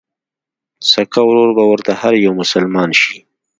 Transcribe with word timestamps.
سکه 0.89 1.21
ورور 1.27 1.49
به 1.57 1.63
ورته 1.71 1.91
هر 2.01 2.13
يو 2.25 2.31
مسلمان 2.41 2.89
شي 3.01 3.15